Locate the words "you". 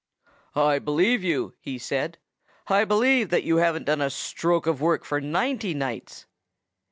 1.23-1.53, 3.43-3.57